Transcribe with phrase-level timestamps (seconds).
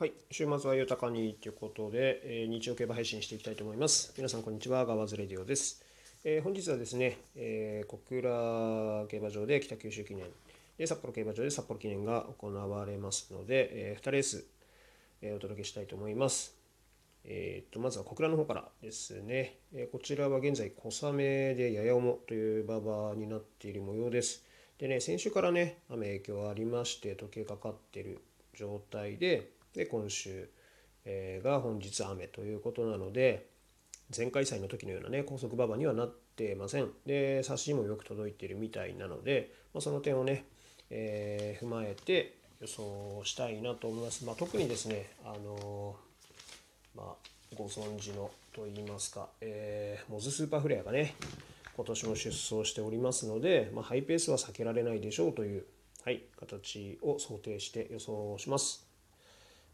[0.00, 4.14] はい、週末は豊かにということで、えー、日曜競馬配信していきたいと思います。
[4.16, 4.86] 皆さん、こんにちは。
[4.86, 5.84] ガワズレディオです。
[6.24, 10.24] えー、本日はですね、えー、小倉競馬場で北九州記念、
[10.78, 14.46] で札幌競馬場で札幌記念が行われますので、えー、2レース、
[15.20, 16.56] えー、お届けしたいと思います。
[17.26, 24.46] えー、とまずは小倉の方からですね、えー、こちらは現在小雨でやや重という馬場になっている模様です。
[24.78, 28.22] でね、先週からね、雨影響ありまして、時計かかっている
[28.54, 30.50] 状態で、で今週、
[31.04, 33.50] え、が本日雨ということなので
[34.16, 40.44] 前回祭の時のようなね高速馬場にはなってませんで冊子もよく届いているみたいなので、まあ、その点をね、
[40.90, 47.14] えー、踏まえて予想したいなと思います、まあ、特にですねあのー、まあ、
[47.56, 51.14] ご存知のと言いますか、えー、モズスーパーフレアがね
[51.76, 55.64] 今年も出走しておりますので、まあ、ハイペースは避けられないでしょうという、
[56.04, 58.89] はい、形を想定して予想します。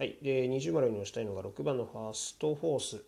[0.00, 3.04] はい、で20丸に押したいのが6番のファーストフォース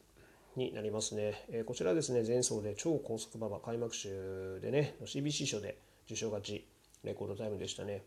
[0.56, 1.46] になりますね。
[1.49, 6.66] えー、こちらですね、前走で超高速馬場開幕週でね、CBC 賞で受賞勝ち、
[7.02, 8.02] レコードタイムでしたね。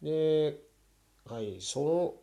[0.00, 0.60] で、
[1.28, 2.14] はい、その、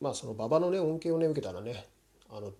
[0.00, 1.86] まあその馬場のね、恩恵をね、受けたらね、
[2.28, 2.50] あの、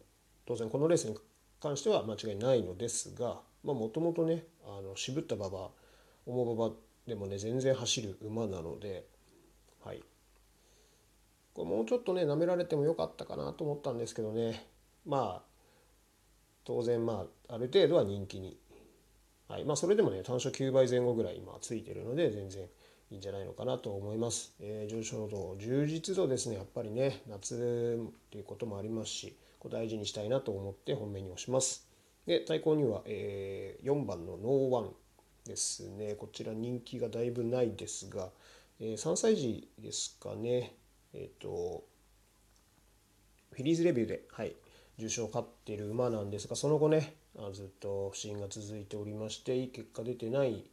[0.46, 1.18] 当然このレースに
[1.60, 5.70] 関しては間違いないのですが、まあもともとね、あの渋った馬場、
[6.24, 6.72] 重馬場
[7.08, 9.06] でもね、全然走る馬なので、
[9.84, 10.04] はい、
[11.60, 14.66] これもうちょっとね舐められてもよかったかなと思ったんですけどね。
[15.04, 15.42] まあ
[16.64, 18.58] 当然まあある程度は人気に、
[19.46, 19.64] はい。
[19.64, 22.64] まあ、それでもね単勝9倍前後ぐらい今ついてるので全然
[23.10, 27.22] いいんじゃないのかなと思います、えー、上昇度充実度ですねやっぱりね。
[27.28, 31.86] 夏っていうこともありますしこう大事にしたいなと思って本命に押します。
[32.26, 34.92] で対抗には、えー、4番のノーワン
[35.44, 36.14] ですね。
[36.14, 38.30] こちら人気がだいぶないですが、
[38.80, 40.79] えー、3歳児ですかね。
[41.14, 41.84] えっ、ー、と、
[43.52, 44.54] フィリーズレビューで、はい、
[44.98, 47.14] 受賞を勝っている馬なんですが、その後ね、
[47.52, 50.64] ずっと不振が続いておりまして、いい結果出てない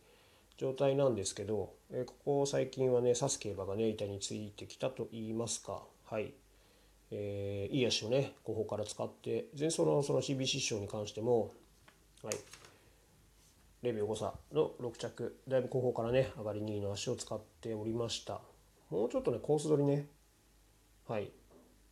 [0.57, 6.33] 状態なんですけど、えここ最近はね、指す競馬がね、板についてきたと言いますか、はい、
[7.11, 11.53] えー、いい足をね、後方から使って、前走のその CBC 賞に関しても、
[12.23, 12.35] はい、
[13.83, 18.41] 0秒誤差の6着、だいぶ後方からね、上がり2位の足を使っておりました。
[18.89, 20.07] もうちょっとね、コース取りね、
[21.07, 21.31] はい、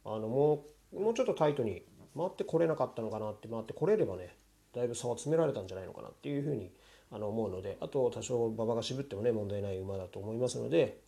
[0.04, 1.84] あのもうもうちょっとタイトに
[2.16, 4.36] 回ってこれなかったのかなって回ってこれればね
[4.74, 6.72] だいぶ差は詰められたんじゃないのかなっていうふうに
[7.12, 11.00] あの思うのであと多少馬場が渋ってもね問題ない馬だと思いますので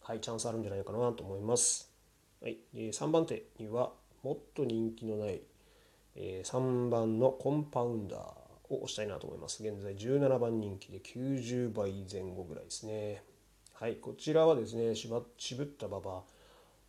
[0.00, 1.92] はいチャンスあるんじゃないかなと思います。
[2.40, 3.92] はい、で3番手には
[4.24, 5.40] もっと人気のない、
[6.16, 8.20] えー、3番のコンパウンダー
[8.70, 9.62] を押したいなと思います。
[9.62, 13.22] 現在17番人気で90倍前後ぐらいですね。
[13.74, 16.22] はい、こちらはですね、渋った馬場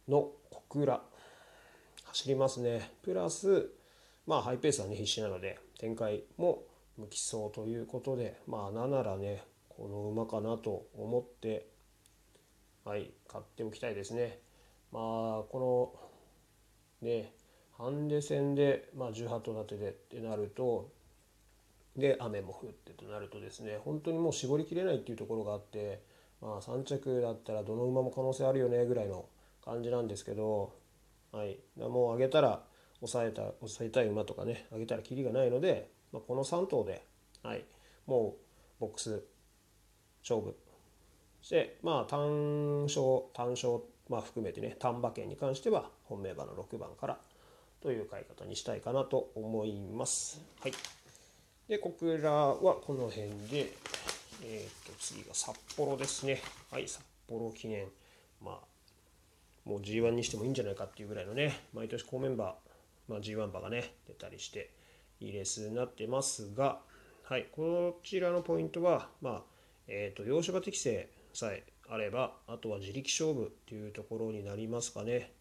[0.08, 1.02] の小倉。
[2.04, 2.92] 走りますね。
[3.02, 3.72] プラス
[4.28, 6.64] まあハイペースはね必死なので展開も
[6.98, 11.68] 向きそうということでまあ7ならねこの馬かなと思って
[12.86, 14.40] はい買っておきたいですね。
[14.92, 15.02] まあ
[15.50, 15.96] こ
[17.02, 17.34] のね
[17.78, 20.92] ハンデ戦で、まあ、18頭立てでってなると
[21.98, 26.04] で雨も降ってとなるとですね本当にもう絞りきれないっていうところがあって
[26.40, 29.26] まあ3着だったらどの馬も可能性あるよねぐらいの
[29.64, 30.74] 感じなんですけど、
[31.32, 32.64] はい、もう上げたら
[33.00, 37.06] 抑えた抑えたい馬とかね上げたらキリがないので、まあ、この3頭で、
[37.44, 37.66] はい、
[38.06, 39.24] もうボックス
[40.22, 40.56] 勝負
[41.42, 43.80] してまあ単勝単勝、
[44.10, 47.18] まあ、含めてね単馬券に関しては本命馬の6番から
[47.82, 50.42] という買い方にしたいかなと思います。
[50.62, 50.74] はい、
[51.68, 53.74] で小倉はこの辺で、
[54.42, 56.42] えー、と次が札幌ですね。
[56.72, 57.88] はい、札幌記念。
[58.42, 58.73] まあ
[59.66, 64.72] もう G1 にしてもいいんじゃないかっていうぐらいのね、毎年高メンバー、まあ、G1 馬がね、出たりして、
[65.20, 66.80] いいレースになってますが、
[67.24, 69.44] はい、こちらのポイントは、まあ、
[69.88, 75.32] えっ、ー、と、洋芝適正さえあれば、あとは自力勝負っていうところになりますかね。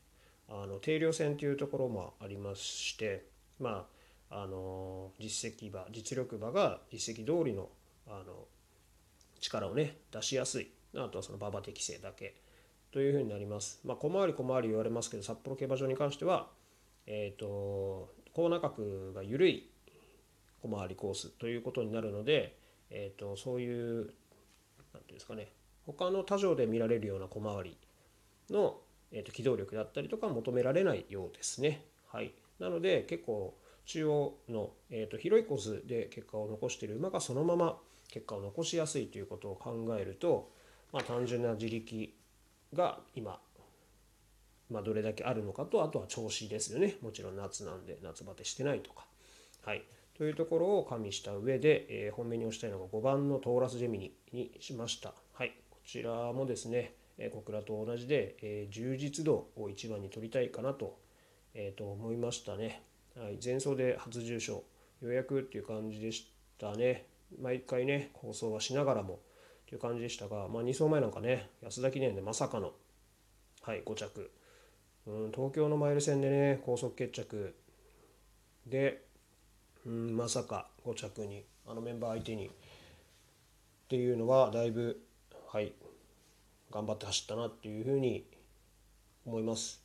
[0.49, 3.25] あの定量戦というところもありまして、
[3.58, 3.87] ま
[4.31, 7.69] あ、あの実績馬、実力馬が実績通りの
[8.06, 8.47] あの
[9.41, 10.70] 力をね、出しやすい。
[10.94, 12.35] あとはその馬場適正だけ
[12.93, 13.81] というふうになります。
[13.85, 16.49] まあ、小回り小回り言われますけど、札幌競馬場に関しては、
[17.06, 19.71] えっ、ー、と、コーナー角が緩い
[20.62, 22.56] 小回りコースということになるので、
[22.91, 23.97] えっ、ー、と、そういう、
[24.93, 25.49] なんていうんですかね、
[25.87, 27.77] 他の他場で見られるような小回り
[28.50, 28.79] の、
[29.11, 31.85] えーと、機動力だったりとか求められないようですね。
[32.09, 32.33] はい。
[32.59, 33.56] なので、結構、
[33.87, 37.79] 中央の、えーと、広いコースで結果を残している馬がそのまま
[38.09, 40.50] 結果を残しやすいということを考えると、
[40.93, 42.15] まあ、単純な自力
[42.75, 43.41] が今
[44.71, 49.07] まあ、どれだけあるのかとあとは調子ですよねもちろん夏なんで夏バテしてないとか。
[49.65, 49.85] はい
[50.15, 55.15] というところを加味した上で、えー、本命に押したいのが5番のトーラスジェミニにしました。
[55.33, 60.99] はい、こちらもですね、えー、小倉と同じで、えー、充実度を一番に取りたいかなと,、
[61.55, 62.83] えー、と思いましたね。
[63.17, 64.65] はい、前走で初重賞、よ
[65.03, 67.07] うやくっていう感じでしたね。
[67.41, 69.19] 毎回ね、構想はしながらも
[69.73, 72.73] という感じでしたが、まあ、2走前なんかね、安田記念でまさかの、
[73.63, 74.31] はい、5着。
[75.07, 77.55] うん、東京のマイル戦でね、高速決着
[78.67, 79.03] で、
[79.87, 82.51] うん、まさか5着にあのメンバー相手にっ
[83.89, 85.03] ていうのはだいぶ
[85.49, 85.73] はい
[86.71, 88.27] 頑張って走ったなっていうふうに
[89.25, 89.83] 思います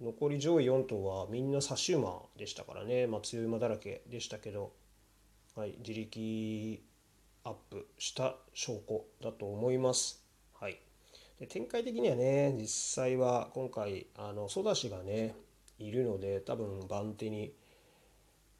[0.00, 4.72] 残り上位4頭はみんな差し馬でしたからね、まあ、強い馬だらけでしたけど、
[5.56, 6.87] はい、自力
[7.48, 10.22] アップした証拠だと思います。
[10.60, 10.78] はい、
[11.40, 15.34] で展開的にはね実際は今回あのソダシがね
[15.78, 17.54] いるので多分番手に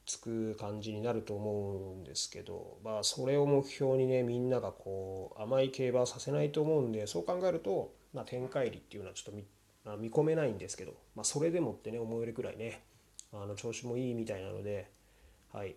[0.06, 9.44] つく感じになると思うんですけど、まあ、それを目標にねみんながこう甘い競馬させないと思うんでそう考えると、まあ、展開利っていうのはちょっと見,、
[9.84, 12.82] まあ、見込めないんですけど、まあ、それでもってね思えるくらいね
[13.34, 14.90] あの調子もいいみたいなので、
[15.52, 15.76] はい、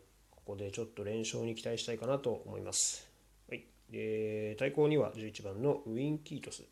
[0.52, 3.10] こでちょっと連勝に期待したいかなと思います。
[3.50, 6.64] はい、で対抗には11番のウィン・キートス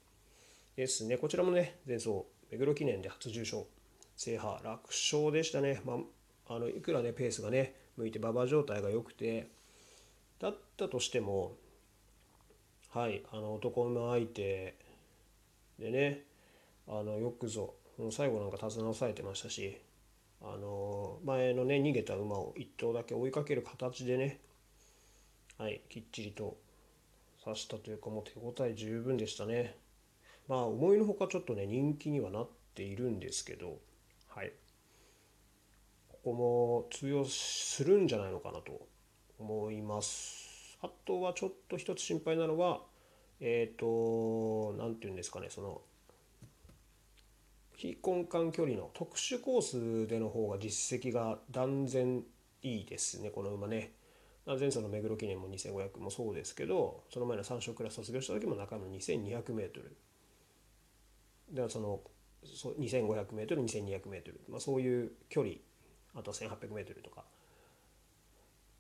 [0.76, 1.18] ですね。
[1.18, 3.68] こちらもね前走目黒記念で初重賞
[4.16, 5.82] 制覇楽勝でしたね。
[5.86, 5.98] ま
[6.48, 9.50] ああのいくらねペースがね向いて馬場状態が良くて
[10.40, 11.54] だったとしても
[12.90, 14.76] はいあの男馬相手
[15.78, 16.24] でね
[16.88, 17.76] あのよくぞ
[18.12, 19.80] 最後なんか手綱を抑えてましたし
[20.42, 24.40] あの前のね逃げた馬を1頭だけ追いかける形でね
[25.58, 26.58] はいきっちりと
[27.44, 29.76] 刺したというかもう手応え十分でしたね
[30.48, 33.80] まあ思いのほかちょっとね人気にはなっているんですけど
[34.28, 34.52] はい
[36.08, 38.88] ここも通用するんじゃないのかなと
[39.40, 40.78] 思います。
[40.82, 42.82] あとはちょっと一つ心配なのは、
[43.40, 45.82] えっ、ー、と、何て言うんですかね、その、
[47.80, 52.26] 非根幹距離の特殊コースでの方が実績が断然
[52.62, 53.94] いいですね、この馬ね。
[54.46, 59.70] 前走の目黒記念も2500もそうですけど、その前の3勝クラス卒業した時も中山の 2200m。
[61.52, 62.02] ではその
[62.44, 65.56] 2500m、2200m、まあ、そういう距離
[66.16, 67.24] あと 1800m とか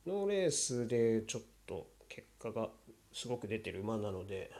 [0.05, 2.67] のレースでちょっと結果が
[3.13, 4.51] すごく出てる馬なので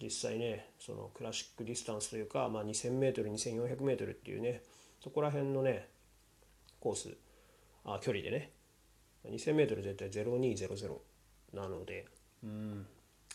[0.00, 4.62] 実際ねそのクラシックディスタンスというか、まあ、2000m2400m っていうね
[5.02, 5.88] そこら辺のね
[6.80, 7.16] コース
[7.84, 8.50] あ距離でね
[9.28, 10.90] 2000m 絶対0200
[11.54, 12.06] なので
[12.42, 12.86] うん。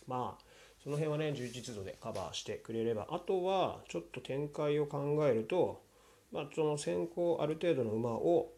[0.08, 0.44] まあ
[0.84, 5.82] その辺はね充実度でカバーしてくれればあとはちょっと展開を考えると
[6.32, 8.52] まあその先行ある程度の馬を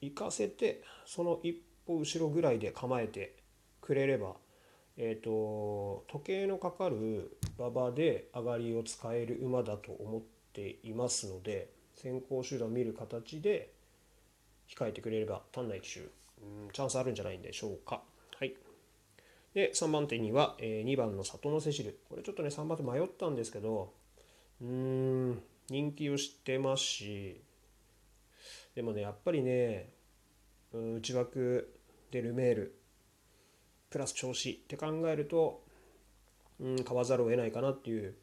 [0.00, 1.54] 行かせてその一
[1.86, 3.34] 歩後ろぐらいで構えて
[3.80, 4.34] くれれば、
[4.96, 13.72] えーと、時計のかかる馬場で上がりを使える馬だと思っていますので先行集団を見る形で
[14.68, 16.08] 控えてくれれば単内騎手うん
[16.72, 18.02] チャンスあるんじゃないんでしょうか。
[18.38, 18.54] はい、
[19.54, 23.92] で3番手には、えー、2番の里のセシルこれちょっとね3番手迷ったんですけど
[24.60, 27.40] うん人気を知ってますし
[28.74, 29.90] でもねやっぱりね
[30.72, 31.74] 内枠
[32.10, 32.78] でルメール
[33.94, 35.62] プラス調子って考えると、
[36.58, 38.16] うん、買わざるを得ないかなっていう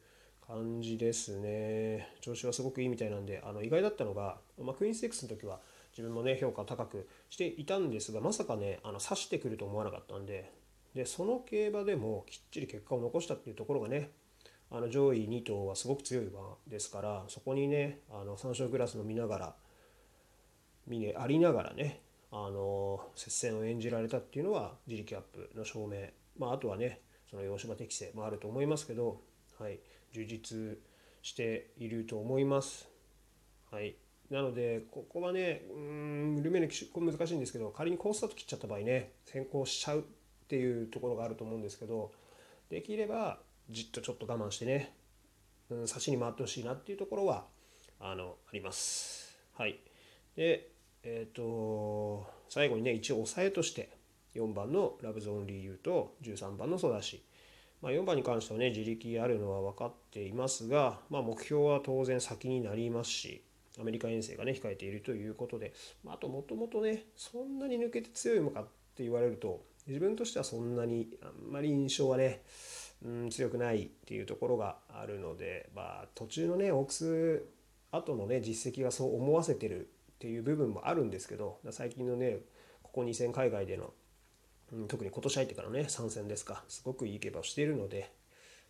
[0.45, 2.09] 感じですね。
[2.19, 5.61] 調子はすごくいいみたいなんであの意外だったのが、まあ、クイーンステックスの時は
[5.93, 10.51] 自分もね評価高くしていたんですがまさかねあの刺してくると思わなかったんで
[10.93, 14.11] でその競馬でもきっちり結果を残したっていうところがね
[14.71, 19.55] あの上位2頭はすごく強い馬ですからそこにねあの3勝クラスの見ながら
[20.85, 22.01] 見ねありながらね
[22.31, 26.07] あの接戦を演じられたっていうのは自力アップの証明、
[26.37, 29.21] まあ、あとはねその洋芝適性もあると思いますけど、
[29.59, 29.79] はい、
[30.13, 30.77] 充実
[31.21, 32.89] していると思います。
[33.69, 33.95] はい、
[34.29, 40.03] なのでここはねうんルメネこれ難しいんですけど仮にコースタート切っちゃった場合ね先行しちゃうっ
[40.47, 42.11] ていうところがあると思うんですけど
[42.69, 44.93] できればじっとちょっと我慢してね、
[45.69, 47.45] うん、差しに回ってほしいなっていうところは
[47.99, 49.37] あのあります。
[49.53, 49.79] はい、
[50.35, 50.70] で
[51.03, 53.89] えっ、ー、と最後にね一応抑えとして
[54.35, 57.23] 4番のラブゾーンリーユーと13番のソダシ、
[57.81, 63.43] まあ、4番に関してはね自力あるのは分かっていますが、まあ、目標は当然先になりますし
[63.79, 68.63] アメリカ遠征がね控えているということで、まあ、あともともとねそんなに抜けて強いのかっ
[68.95, 72.41] て言われると自分としてはそんなにあんまり印象はね、
[73.03, 77.45] うん、強くないっていうところがあるので、まあ、途中のねオークス
[77.91, 79.89] 後のね実績がそう思わせてる
[80.21, 82.37] っていう部分もあるんですけど最近のね
[82.83, 83.91] ここ2戦海外での、
[84.71, 86.63] うん、特に今年入ってからね3戦ですか。
[86.67, 88.11] すごくいい競馬をしているので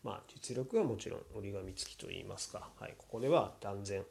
[0.01, 4.03] まあ実力はもちろん折り紙付きといいますか、はい、ここでは断然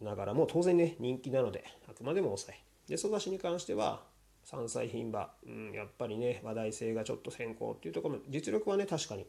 [0.00, 2.62] ながらも当然ね人気なのであくまでも抑え。
[2.88, 4.02] でソダシに関しては
[4.46, 9.26] 3歳牝馬、うん、やっぱりね話題性がちょっと先行っていうところも実力はね確かに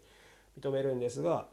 [0.59, 1.47] 認めるんですが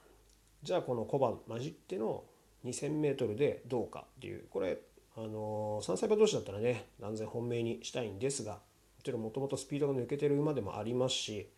[0.62, 2.24] じゃあこの小判混じっての
[2.66, 4.78] 2000m でどうかっていうこれ
[5.18, 8.60] あの、3歳馬同士だったらね断然本命にしたいんですがも
[9.02, 11.48] ちろんもともとスピードが抜けてる馬でもありますし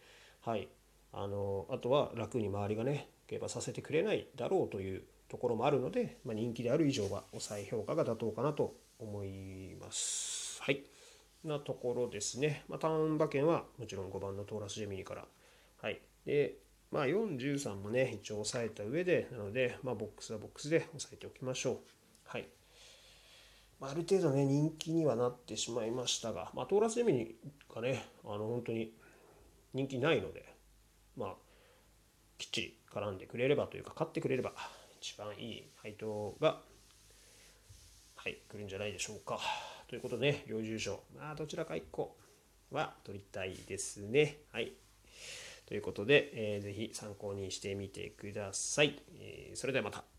[0.42, 0.68] はい
[1.12, 10.60] あのー、あとは楽に周りがね競馬させてくれないだろうというところもあるので、まあ、人気である以上は抑え評価が妥当かなと思います。
[10.60, 10.82] はい。
[11.44, 12.64] なところですね。
[12.68, 15.24] まあ、ターン馬券はもちろん5番のトーラス・ジェミニから。
[15.80, 16.00] はい。
[16.26, 16.56] で、
[16.90, 21.76] まあ、4、13もね、一応押さえた上で、なので、まあ、ボックスはボックスで押さえておきましょう。
[22.24, 22.48] はい。
[23.88, 27.34] あ、る程度ね、人気にはなってしまいましたが、まあ、トーラス・ジェミニ
[27.74, 28.92] がね、あの、本当に
[29.72, 30.54] 人気ないので、
[31.16, 31.34] まあ、
[32.36, 34.52] きっちり絡んでくれればというか、勝ってくれれば、
[35.00, 36.60] 一番いい配当が、
[38.16, 39.38] はい、来るんじゃないでしょうか。
[39.88, 42.16] ということで、ね、領収書、まあ、どちらか1個
[42.70, 44.38] は取りたいですね。
[44.52, 44.72] はい。
[45.66, 49.00] ということで、えー、ぜひ参考にしてみてください。
[49.14, 50.09] えー、それではまた。